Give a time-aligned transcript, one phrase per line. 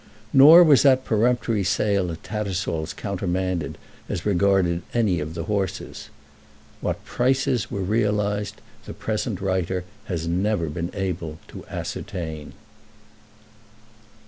[0.33, 3.77] Nor was that peremptory sale at Tattersall's countermanded
[4.09, 6.09] as regarded any of the horses.
[6.79, 12.53] What prices were realised the present writer has never been able to ascertain.